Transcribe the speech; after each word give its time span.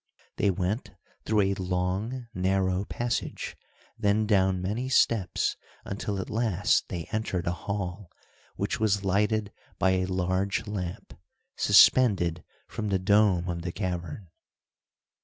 They 0.37 0.49
went 0.49 0.95
through 1.27 1.41
a 1.41 1.53
long, 1.53 2.25
narrow 2.33 2.85
passage, 2.85 3.55
then 3.99 4.25
down 4.25 4.59
many 4.59 4.89
steps, 4.89 5.57
until 5.85 6.19
at 6.19 6.27
last 6.31 6.89
they 6.89 7.03
entered 7.11 7.45
a 7.45 7.51
hall, 7.51 8.09
which 8.55 8.79
was 8.79 9.05
lighted 9.05 9.51
by 9.77 9.91
a 9.91 10.05
large 10.07 10.65
lamp, 10.65 11.13
suspended 11.55 12.43
from 12.67 12.89
the 12.89 12.97
dome 12.97 13.47
of 13.47 13.61
the 13.61 13.71
cavern. 13.71 14.29